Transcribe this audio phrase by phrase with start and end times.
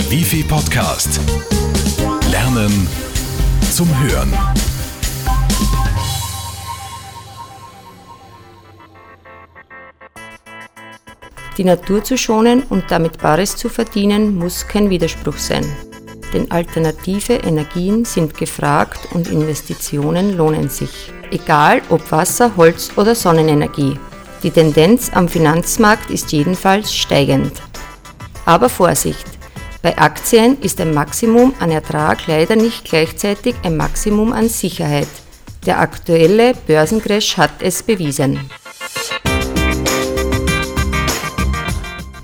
[0.00, 1.20] Der Wifi Podcast.
[2.30, 2.88] Lernen
[3.70, 4.32] zum Hören.
[11.58, 15.66] Die Natur zu schonen und damit Bares zu verdienen, muss kein Widerspruch sein.
[16.32, 21.12] Denn alternative Energien sind gefragt und Investitionen lohnen sich.
[21.30, 23.98] Egal ob Wasser, Holz oder Sonnenenergie.
[24.42, 27.52] Die Tendenz am Finanzmarkt ist jedenfalls steigend.
[28.46, 29.29] Aber Vorsicht!
[29.82, 35.08] Bei Aktien ist ein Maximum an Ertrag leider nicht gleichzeitig ein Maximum an Sicherheit.
[35.64, 38.38] Der aktuelle Börsencrash hat es bewiesen.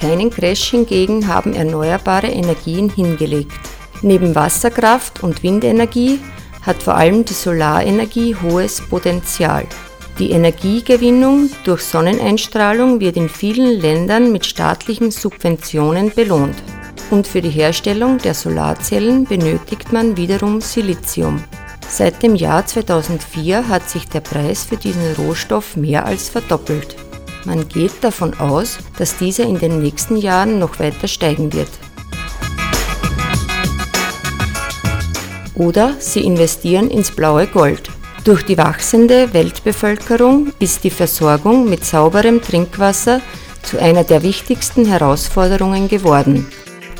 [0.00, 3.52] Keinen Crash hingegen haben erneuerbare Energien hingelegt.
[4.00, 6.20] Neben Wasserkraft und Windenergie
[6.62, 9.66] hat vor allem die Solarenergie hohes Potenzial.
[10.18, 16.56] Die Energiegewinnung durch Sonneneinstrahlung wird in vielen Ländern mit staatlichen Subventionen belohnt
[17.10, 21.42] und für die Herstellung der Solarzellen benötigt man wiederum Silizium.
[21.88, 26.96] Seit dem Jahr 2004 hat sich der Preis für diesen Rohstoff mehr als verdoppelt.
[27.44, 31.70] Man geht davon aus, dass dieser in den nächsten Jahren noch weiter steigen wird.
[35.54, 37.90] Oder Sie investieren ins blaue Gold.
[38.24, 43.20] Durch die wachsende Weltbevölkerung ist die Versorgung mit sauberem Trinkwasser
[43.62, 46.46] zu einer der wichtigsten Herausforderungen geworden.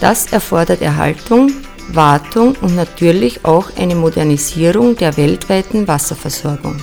[0.03, 1.53] Das erfordert Erhaltung,
[1.93, 6.77] Wartung und natürlich auch eine Modernisierung der weltweiten Wasserversorgung.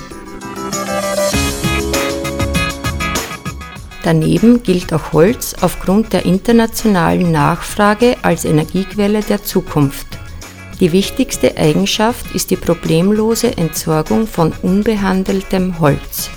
[4.04, 10.08] Daneben gilt auch Holz aufgrund der internationalen Nachfrage als Energiequelle der Zukunft.
[10.80, 16.30] Die wichtigste Eigenschaft ist die problemlose Entsorgung von unbehandeltem Holz.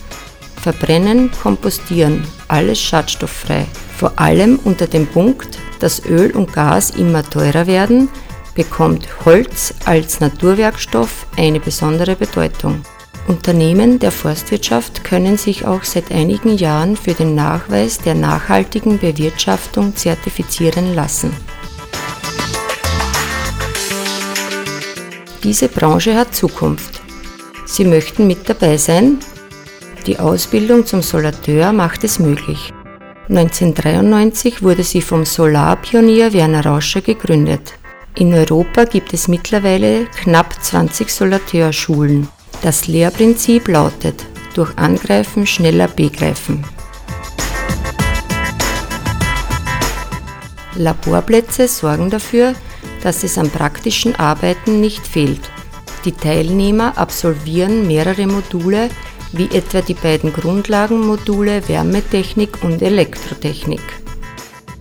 [0.61, 3.67] Verbrennen, kompostieren, alles schadstofffrei.
[3.97, 8.09] Vor allem unter dem Punkt, dass Öl und Gas immer teurer werden,
[8.55, 12.83] bekommt Holz als Naturwerkstoff eine besondere Bedeutung.
[13.29, 19.95] Unternehmen der Forstwirtschaft können sich auch seit einigen Jahren für den Nachweis der nachhaltigen Bewirtschaftung
[19.95, 21.33] zertifizieren lassen.
[25.43, 27.01] Diese Branche hat Zukunft.
[27.65, 29.19] Sie möchten mit dabei sein?
[30.07, 32.73] Die Ausbildung zum Solateur macht es möglich.
[33.29, 37.75] 1993 wurde sie vom Solarpionier Werner Rauscher gegründet.
[38.17, 42.29] In Europa gibt es mittlerweile knapp 20 Solateurschulen.
[42.63, 46.65] Das Lehrprinzip lautet durch Angreifen schneller begreifen.
[50.75, 52.55] Laborplätze sorgen dafür,
[53.03, 55.41] dass es am praktischen Arbeiten nicht fehlt.
[56.05, 58.91] Die Teilnehmer absolvieren mehrere Module
[59.33, 63.83] wie etwa die beiden Grundlagenmodule Wärmetechnik und Elektrotechnik.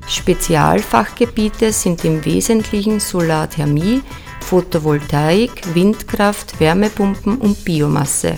[0.07, 4.01] Spezialfachgebiete sind im Wesentlichen Solarthermie,
[4.41, 8.37] Photovoltaik, Windkraft, Wärmepumpen und Biomasse.